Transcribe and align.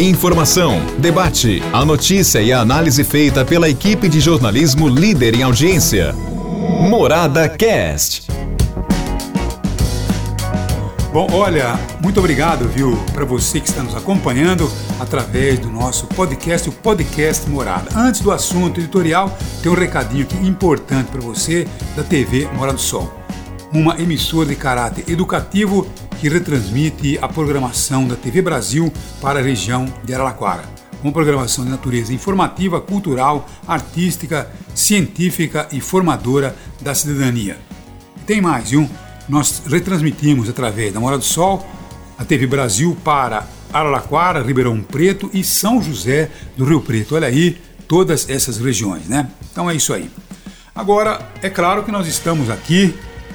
Informação, 0.00 0.80
debate, 0.98 1.60
a 1.72 1.84
notícia 1.84 2.40
e 2.40 2.52
a 2.52 2.60
análise 2.60 3.02
feita 3.02 3.44
pela 3.44 3.68
equipe 3.68 4.08
de 4.08 4.20
jornalismo 4.20 4.88
líder 4.88 5.34
em 5.34 5.42
audiência. 5.42 6.12
Morada 6.88 7.48
Cast. 7.48 8.28
Bom, 11.12 11.26
olha, 11.32 11.76
muito 12.00 12.20
obrigado, 12.20 12.68
viu, 12.68 12.96
para 13.12 13.24
você 13.24 13.58
que 13.58 13.68
está 13.68 13.82
nos 13.82 13.96
acompanhando 13.96 14.70
através 15.00 15.58
do 15.58 15.68
nosso 15.68 16.06
podcast, 16.06 16.68
o 16.68 16.72
Podcast 16.72 17.50
Morada. 17.50 17.90
Antes 17.98 18.20
do 18.20 18.30
assunto 18.30 18.78
editorial, 18.78 19.36
tem 19.60 19.72
um 19.72 19.74
recadinho 19.74 20.22
aqui 20.22 20.36
importante 20.46 21.10
para 21.10 21.20
você 21.20 21.66
da 21.96 22.04
TV 22.04 22.48
Morada 22.54 22.76
do 22.76 22.80
Sol. 22.80 23.12
Uma 23.74 24.00
emissora 24.00 24.46
de 24.46 24.54
caráter 24.54 25.10
educativo 25.10 25.88
que 26.20 26.28
retransmite 26.28 27.18
a 27.22 27.28
programação 27.28 28.06
da 28.06 28.16
TV 28.16 28.42
Brasil 28.42 28.92
para 29.20 29.38
a 29.38 29.42
região 29.42 29.86
de 30.04 30.12
Araraquara. 30.12 30.64
Uma 31.02 31.12
programação 31.12 31.64
de 31.64 31.70
natureza 31.70 32.12
informativa, 32.12 32.80
cultural, 32.80 33.48
artística, 33.66 34.50
científica 34.74 35.68
e 35.70 35.80
formadora 35.80 36.56
da 36.80 36.94
cidadania. 36.94 37.56
Tem 38.26 38.40
mais, 38.40 38.70
viu? 38.70 38.88
Nós 39.28 39.62
retransmitimos 39.66 40.48
através 40.48 40.92
da 40.92 40.98
Mora 40.98 41.16
do 41.16 41.24
Sol 41.24 41.64
a 42.18 42.24
TV 42.24 42.46
Brasil 42.48 42.96
para 43.04 43.46
Araraquara, 43.72 44.42
Ribeirão 44.42 44.82
Preto 44.82 45.30
e 45.32 45.44
São 45.44 45.80
José 45.80 46.30
do 46.56 46.64
Rio 46.64 46.80
Preto. 46.80 47.14
Olha 47.14 47.28
aí, 47.28 47.56
todas 47.86 48.28
essas 48.28 48.58
regiões, 48.58 49.06
né? 49.06 49.30
Então 49.52 49.70
é 49.70 49.74
isso 49.74 49.94
aí. 49.94 50.10
Agora, 50.74 51.20
é 51.42 51.48
claro 51.48 51.84
que 51.84 51.92
nós 51.92 52.08
estamos 52.08 52.50
aqui 52.50 52.94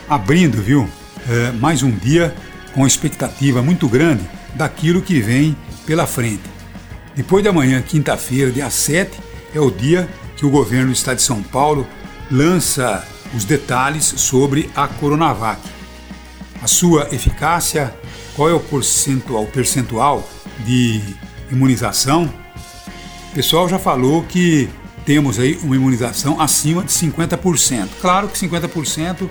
abrindo, 0.09 0.61
viu, 0.61 0.87
é, 1.29 1.51
mais 1.53 1.81
um 1.81 1.91
dia 1.91 2.35
com 2.73 2.85
expectativa 2.85 3.61
muito 3.61 3.87
grande 3.87 4.23
daquilo 4.55 5.01
que 5.01 5.19
vem 5.21 5.55
pela 5.85 6.07
frente. 6.07 6.43
Depois 7.15 7.43
de 7.43 7.49
amanhã, 7.49 7.81
quinta-feira, 7.81 8.51
dia 8.51 8.69
7, 8.69 9.19
é 9.53 9.59
o 9.59 9.69
dia 9.69 10.09
que 10.35 10.45
o 10.45 10.49
governo 10.49 10.87
do 10.87 10.93
estado 10.93 11.17
de 11.17 11.23
São 11.23 11.43
Paulo 11.43 11.87
lança 12.31 13.07
os 13.35 13.45
detalhes 13.45 14.05
sobre 14.17 14.69
a 14.75 14.87
Coronavac. 14.87 15.61
A 16.61 16.67
sua 16.67 17.07
eficácia, 17.11 17.93
qual 18.35 18.49
é 18.49 18.53
o 18.53 18.59
percentual, 18.59 19.45
percentual 19.45 20.27
de 20.65 21.01
imunização? 21.51 22.31
O 23.31 23.35
pessoal 23.35 23.67
já 23.69 23.77
falou 23.77 24.23
que 24.23 24.69
temos 25.05 25.39
aí 25.39 25.59
uma 25.63 25.75
imunização 25.75 26.39
acima 26.39 26.83
de 26.83 26.91
50%. 26.91 27.89
Claro 27.99 28.27
que 28.27 28.39
50% 28.39 29.29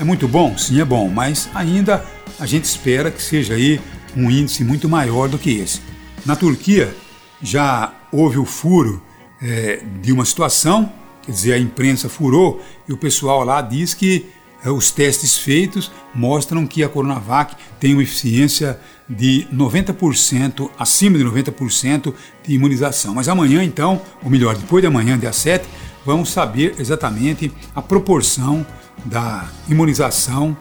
é 0.00 0.04
muito 0.04 0.26
bom, 0.26 0.56
sim 0.56 0.80
é 0.80 0.84
bom, 0.84 1.08
mas 1.08 1.48
ainda 1.54 2.04
a 2.42 2.46
gente 2.46 2.64
espera 2.64 3.08
que 3.08 3.22
seja 3.22 3.54
aí 3.54 3.80
um 4.16 4.28
índice 4.28 4.64
muito 4.64 4.88
maior 4.88 5.28
do 5.28 5.38
que 5.38 5.58
esse. 5.58 5.80
Na 6.26 6.34
Turquia 6.34 6.92
já 7.40 7.94
houve 8.10 8.36
o 8.36 8.44
furo 8.44 9.00
é, 9.40 9.80
de 10.00 10.12
uma 10.12 10.24
situação, 10.24 10.92
quer 11.22 11.30
dizer, 11.30 11.52
a 11.52 11.58
imprensa 11.58 12.08
furou 12.08 12.60
e 12.88 12.92
o 12.92 12.96
pessoal 12.96 13.44
lá 13.44 13.62
diz 13.62 13.94
que 13.94 14.26
é, 14.64 14.68
os 14.68 14.90
testes 14.90 15.38
feitos 15.38 15.92
mostram 16.12 16.66
que 16.66 16.82
a 16.82 16.88
Coronavac 16.88 17.54
tem 17.78 17.92
uma 17.94 18.02
eficiência 18.02 18.76
de 19.08 19.46
90%, 19.54 20.68
acima 20.76 21.18
de 21.18 21.24
90% 21.24 22.12
de 22.44 22.54
imunização. 22.54 23.14
Mas 23.14 23.28
amanhã, 23.28 23.62
então, 23.62 24.02
ou 24.20 24.28
melhor, 24.28 24.56
depois 24.56 24.82
de 24.82 24.88
amanhã, 24.88 25.16
dia 25.16 25.32
7, 25.32 25.64
vamos 26.04 26.30
saber 26.30 26.74
exatamente 26.80 27.52
a 27.72 27.80
proporção 27.80 28.66
da 29.04 29.48
imunização, 29.68 30.56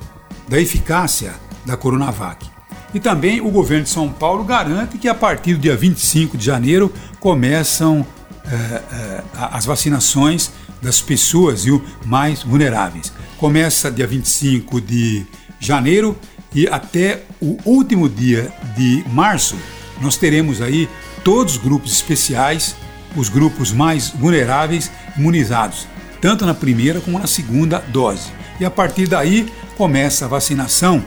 da 0.48 0.62
eficácia 0.62 1.34
da 1.66 1.78
Coronavac. 1.78 2.50
E 2.94 3.00
também 3.00 3.40
o 3.40 3.50
governo 3.50 3.84
de 3.84 3.90
São 3.90 4.10
Paulo 4.10 4.44
garante 4.44 4.98
que 4.98 5.08
a 5.08 5.16
partir 5.16 5.54
do 5.54 5.60
dia 5.62 5.76
25 5.76 6.38
de 6.38 6.46
janeiro 6.46 6.94
começam 7.20 8.06
é, 8.46 8.56
é, 8.56 9.24
as 9.34 9.66
vacinações 9.66 10.52
das 10.82 11.02
pessoas 11.02 11.64
viu, 11.64 11.82
mais 12.06 12.44
vulneráveis. 12.44 13.14
Começa 13.38 13.92
dia 13.92 14.08
25 14.08 14.82
de 14.82 15.26
janeiro 15.60 16.18
e 16.54 16.68
até 16.68 17.24
o 17.40 17.58
último 17.64 18.10
dia 18.10 18.52
de 18.76 19.06
março 19.10 19.56
nós 20.02 20.18
teremos 20.18 20.62
aí 20.62 20.90
todos 21.24 21.56
os 21.56 21.62
grupos 21.62 21.92
especiais, 21.92 22.76
os 23.16 23.30
grupos 23.30 23.72
mais 23.72 24.10
vulneráveis 24.10 24.92
imunizados, 25.16 25.88
tanto 26.20 26.46
na 26.46 26.54
primeira 26.54 27.00
como 27.00 27.20
na 27.20 27.28
segunda 27.28 27.80
dose. 27.80 28.32
E 28.60 28.66
a 28.66 28.72
partir 28.72 29.08
daí 29.08 29.52
começa 29.78 30.26
a 30.26 30.28
vacinação 30.28 31.04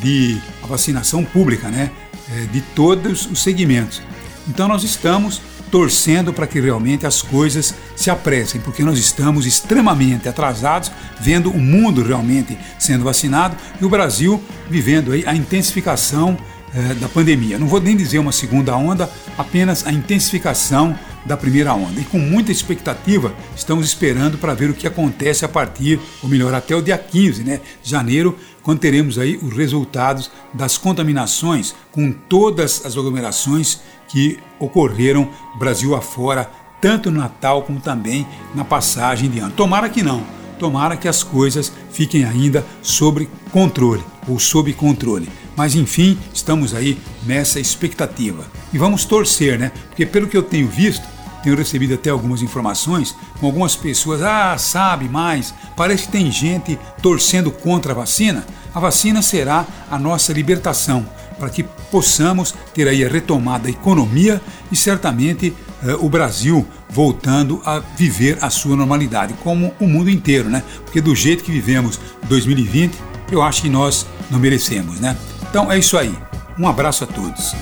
de 0.00 0.38
a 0.62 0.66
vacinação 0.66 1.24
pública, 1.24 1.68
né, 1.68 1.90
é, 2.30 2.46
de 2.46 2.60
todos 2.60 3.26
os 3.26 3.42
segmentos. 3.42 4.02
Então 4.48 4.68
nós 4.68 4.82
estamos 4.82 5.40
torcendo 5.70 6.32
para 6.32 6.46
que 6.46 6.60
realmente 6.60 7.04
as 7.06 7.20
coisas 7.20 7.74
se 7.96 8.08
apressem, 8.08 8.60
porque 8.60 8.84
nós 8.84 8.98
estamos 8.98 9.44
extremamente 9.44 10.28
atrasados, 10.28 10.92
vendo 11.20 11.50
o 11.50 11.58
mundo 11.58 12.02
realmente 12.02 12.56
sendo 12.78 13.04
vacinado 13.04 13.56
e 13.80 13.84
o 13.84 13.88
Brasil 13.88 14.40
vivendo 14.70 15.12
aí 15.12 15.24
a 15.26 15.34
intensificação 15.34 16.36
é, 16.74 16.94
da 16.94 17.08
pandemia. 17.08 17.58
Não 17.58 17.68
vou 17.68 17.80
nem 17.80 17.96
dizer 17.96 18.18
uma 18.18 18.32
segunda 18.32 18.76
onda, 18.76 19.08
apenas 19.38 19.86
a 19.86 19.92
intensificação 19.92 20.98
da 21.24 21.36
primeira 21.36 21.72
onda. 21.72 22.00
E 22.00 22.04
com 22.04 22.18
muita 22.18 22.52
expectativa, 22.52 23.32
estamos 23.56 23.86
esperando 23.86 24.36
para 24.36 24.54
ver 24.54 24.70
o 24.70 24.74
que 24.74 24.86
acontece 24.86 25.44
a 25.44 25.48
partir, 25.48 26.00
ou 26.22 26.28
melhor, 26.28 26.52
até 26.52 26.74
o 26.74 26.82
dia 26.82 26.98
15 26.98 27.44
né, 27.44 27.60
de 27.82 27.90
janeiro, 27.90 28.36
quando 28.62 28.80
teremos 28.80 29.18
aí 29.18 29.36
os 29.36 29.56
resultados 29.56 30.30
das 30.52 30.76
contaminações 30.76 31.74
com 31.92 32.10
todas 32.10 32.84
as 32.84 32.96
aglomerações 32.96 33.80
que 34.08 34.38
ocorreram 34.58 35.30
Brasil 35.58 35.94
afora, 35.94 36.50
tanto 36.80 37.10
no 37.10 37.20
Natal 37.20 37.62
como 37.62 37.80
também 37.80 38.26
na 38.54 38.64
passagem 38.64 39.30
de 39.30 39.38
ano. 39.38 39.52
Tomara 39.52 39.88
que 39.88 40.02
não, 40.02 40.22
tomara 40.58 40.96
que 40.96 41.08
as 41.08 41.22
coisas 41.22 41.72
fiquem 41.90 42.24
ainda 42.24 42.64
sob 42.82 43.28
controle 43.50 44.02
ou 44.28 44.38
sob 44.38 44.72
controle. 44.72 45.28
Mas 45.56 45.74
enfim, 45.74 46.18
estamos 46.32 46.74
aí 46.74 46.98
nessa 47.24 47.60
expectativa. 47.60 48.44
E 48.72 48.78
vamos 48.78 49.04
torcer, 49.04 49.58
né? 49.58 49.72
Porque 49.88 50.04
pelo 50.04 50.26
que 50.26 50.36
eu 50.36 50.42
tenho 50.42 50.68
visto, 50.68 51.06
tenho 51.42 51.56
recebido 51.56 51.94
até 51.94 52.10
algumas 52.10 52.40
informações 52.40 53.14
com 53.38 53.46
algumas 53.46 53.76
pessoas, 53.76 54.22
ah, 54.22 54.56
sabe 54.56 55.08
mais, 55.08 55.52
parece 55.76 56.04
que 56.04 56.12
tem 56.12 56.32
gente 56.32 56.78
torcendo 57.02 57.50
contra 57.50 57.92
a 57.92 57.94
vacina. 57.94 58.46
A 58.74 58.80
vacina 58.80 59.20
será 59.20 59.66
a 59.90 59.98
nossa 59.98 60.32
libertação 60.32 61.06
para 61.38 61.50
que 61.50 61.62
possamos 61.62 62.54
ter 62.72 62.88
aí 62.88 63.04
a 63.04 63.08
retomada 63.08 63.64
da 63.64 63.70
economia 63.70 64.40
e 64.72 64.76
certamente 64.76 65.54
eh, 65.82 65.94
o 66.00 66.08
Brasil 66.08 66.66
voltando 66.88 67.60
a 67.64 67.80
viver 67.80 68.38
a 68.40 68.48
sua 68.48 68.76
normalidade, 68.76 69.34
como 69.42 69.74
o 69.78 69.86
mundo 69.86 70.08
inteiro, 70.08 70.48
né? 70.48 70.62
Porque 70.84 71.00
do 71.00 71.14
jeito 71.14 71.44
que 71.44 71.52
vivemos 71.52 72.00
2020, 72.28 72.96
eu 73.30 73.42
acho 73.42 73.62
que 73.62 73.68
nós 73.68 74.06
não 74.30 74.38
merecemos, 74.38 75.00
né? 75.00 75.16
Então 75.54 75.70
é 75.70 75.78
isso 75.78 75.96
aí. 75.96 76.12
Um 76.58 76.66
abraço 76.66 77.04
a 77.04 77.06
todos. 77.06 77.54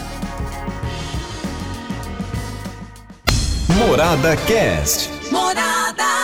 Morada 3.76 4.34
Cast. 4.34 5.10
Morada. 5.30 6.22